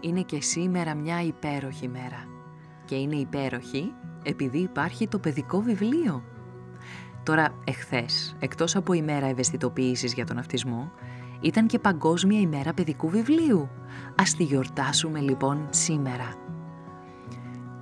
[0.00, 2.24] Είναι και σήμερα μια υπέροχη μέρα.
[2.84, 6.22] Και είναι υπέροχη επειδή υπάρχει το παιδικό βιβλίο.
[7.22, 10.92] Τώρα, εχθές, εκτός από ημέρα ευαισθητοποίησης για τον αυτισμό,
[11.40, 13.68] ήταν και Παγκόσμια ημέρα παιδικού βιβλίου.
[14.16, 16.34] Ας τη γιορτάσουμε λοιπόν σήμερα.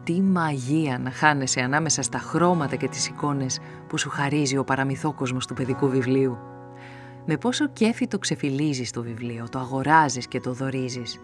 [0.05, 5.47] Τι μαγεία να χάνεσαι ανάμεσα στα χρώματα και τις εικόνες που σου χαρίζει ο παραμυθόκοσμος
[5.47, 6.39] του παιδικού βιβλίου.
[7.27, 11.21] Με πόσο κέφι το ξεφυλίζεις το βιβλίο, το αγοράζεις και το δορίζεις.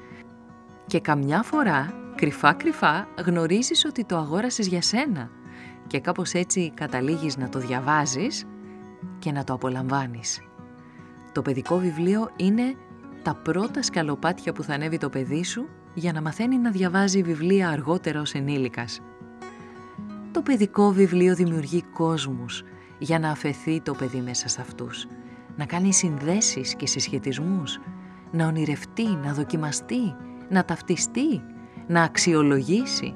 [0.92, 5.30] Και καμιά φορά, κρυφά κρυφά, γνωρίζεις ότι το αγόρασες για σένα
[5.86, 8.46] και κάπως έτσι καταλήγεις να το διαβάζεις
[9.18, 10.40] και να το απολαμβάνεις.
[11.32, 12.74] Το παιδικό βιβλίο είναι
[13.22, 17.68] τα πρώτα σκαλοπάτια που θα ανέβει το παιδί σου για να μαθαίνει να διαβάζει βιβλία
[17.68, 19.00] αργότερα ως ενήλικας.
[20.32, 22.62] Το παιδικό βιβλίο δημιουργεί κόσμους
[22.98, 25.06] για να αφαιθεί το παιδί μέσα σε αυτούς,
[25.56, 27.80] να κάνει συνδέσεις και συσχετισμούς,
[28.30, 30.14] να ονειρευτεί, να δοκιμαστεί,
[30.52, 31.42] να ταυτιστεί,
[31.86, 33.14] να αξιολογήσει,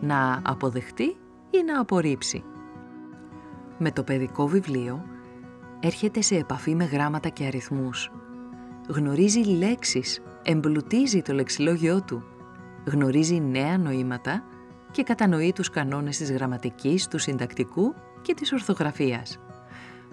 [0.00, 1.16] να αποδεχτεί
[1.50, 2.44] ή να απορρίψει.
[3.78, 5.04] Με το παιδικό βιβλίο
[5.80, 8.10] έρχεται σε επαφή με γράμματα και αριθμούς.
[8.88, 12.24] Γνωρίζει λέξεις, εμπλουτίζει το λεξιλόγιό του,
[12.84, 14.44] γνωρίζει νέα νοήματα
[14.90, 19.38] και κατανοεί τους κανόνες της γραμματικής, του συντακτικού και της ορθογραφίας.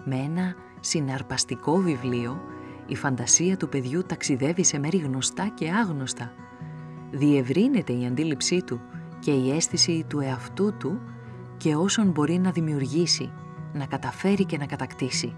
[0.04, 2.40] Με ένα συναρπαστικό βιβλίο,
[2.86, 6.32] η φαντασία του παιδιού ταξιδεύει σε μέρη γνωστά και άγνωστα.
[7.10, 8.80] Διευρύνεται η αντίληψή του
[9.18, 11.00] και η αίσθηση του εαυτού του
[11.56, 13.32] και όσων μπορεί να δημιουργήσει,
[13.72, 15.34] να καταφέρει και να κατακτήσει.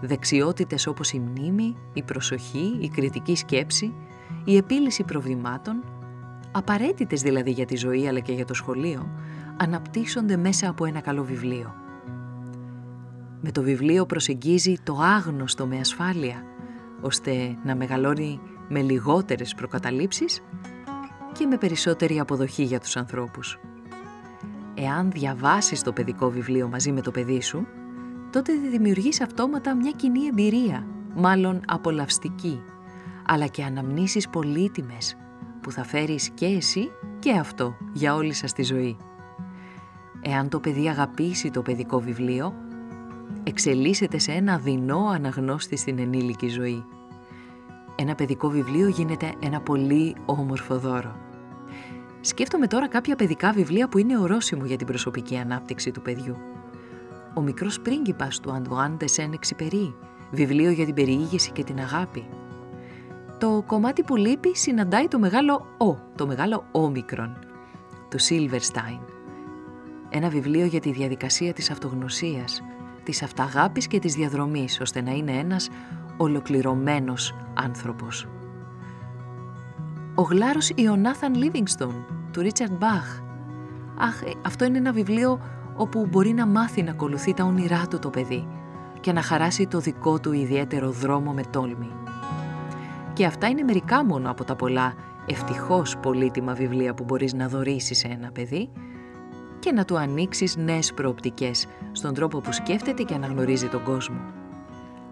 [0.00, 3.94] Δεξιότητες όπως η μνήμη, η προσοχή, η κριτική σκέψη,
[4.44, 5.84] η επίλυση προβλημάτων,
[6.52, 9.10] απαραίτητες δηλαδή για τη ζωή αλλά και για το σχολείο,
[9.56, 11.74] αναπτύσσονται μέσα από ένα καλό βιβλίο.
[13.40, 16.42] Με το βιβλίο προσεγγίζει το άγνωστο με ασφάλεια,
[17.00, 20.42] ώστε να μεγαλώνει με λιγότερες προκαταλήψεις
[21.32, 23.58] και με περισσότερη αποδοχή για τους ανθρώπους.
[24.74, 27.66] Εάν διαβάσεις το παιδικό βιβλίο μαζί με το παιδί σου,
[28.32, 32.62] τότε δημιουργείς αυτόματα μια κοινή εμπειρία, μάλλον απολαυστική,
[33.26, 35.16] αλλά και αναμνήσεις πολύτιμες
[35.60, 38.96] που θα φέρεις και εσύ και αυτό για όλη σας τη ζωή.
[40.20, 42.54] Εάν το παιδί αγαπήσει το παιδικό βιβλίο,
[43.42, 46.84] εξελίσσεται σε ένα δεινό αναγνώστη στην ενήλικη ζωή.
[47.98, 51.16] Ένα παιδικό βιβλίο γίνεται ένα πολύ όμορφο δώρο.
[52.20, 56.36] Σκέφτομαι τώρα κάποια παιδικά βιβλία που είναι ορόσημο για την προσωπική ανάπτυξη του παιδιού.
[57.34, 59.94] Ο μικρός πρίγκιπας του Αντουάν Ντεσέν Εξυπερί,
[60.30, 62.26] βιβλίο για την περιήγηση και την αγάπη.
[63.38, 67.38] Το κομμάτι που λείπει συναντάει το μεγάλο «Ο», το μεγάλο «Όμικρον»
[68.10, 69.00] του Σίλβερστάιν.
[70.08, 72.62] Ένα βιβλίο για τη διαδικασία της αυτογνωσίας,
[73.02, 75.68] της αυταγάπης και της διαδρομής, ώστε να είναι ένας
[76.16, 78.26] ολοκληρωμένος άνθρωπος.
[80.14, 83.20] Ο γλάρος Ιωνάθαν Λίβινγκστον του Ρίτσαρντ Μπαχ.
[83.98, 85.40] Αχ, ε, αυτό είναι ένα βιβλίο
[85.76, 88.48] όπου μπορεί να μάθει να ακολουθεί τα όνειρά του το παιδί
[89.00, 91.90] και να χαράσει το δικό του ιδιαίτερο δρόμο με τόλμη.
[93.12, 94.94] Και αυτά είναι μερικά μόνο από τα πολλά
[95.26, 98.70] ευτυχώς πολύτιμα βιβλία που μπορείς να δωρίσεις σε ένα παιδί
[99.58, 104.20] και να του ανοίξεις νέες προοπτικές στον τρόπο που σκέφτεται και αναγνωρίζει τον κόσμο.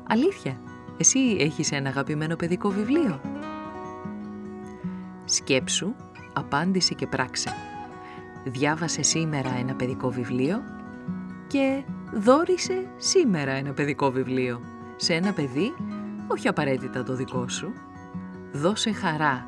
[0.08, 0.56] Αλήθεια,
[0.96, 3.20] εσύ έχεις ένα αγαπημένο παιδικό βιβλίο;
[5.24, 5.94] Σκέψου,
[6.32, 7.50] απάντηση και πράξε.
[8.44, 10.62] Διάβασε σήμερα ένα παιδικό βιβλίο
[11.46, 11.82] και
[12.12, 14.60] δόρισε σήμερα ένα παιδικό βιβλίο
[14.96, 15.74] σε ένα παιδί,
[16.26, 17.72] όχι απαραίτητα το δικό σου.
[18.52, 19.46] Δώσε χαρά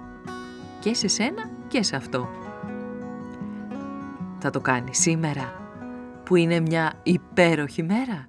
[0.81, 2.29] και σε σένα και σε αυτό.
[4.39, 5.53] Θα το κάνει σήμερα
[6.25, 8.29] που είναι μια υπέροχη μέρα.